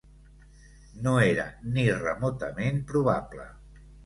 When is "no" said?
1.07-1.13